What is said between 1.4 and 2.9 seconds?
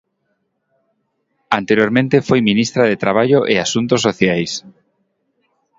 Anteriormente foi ministra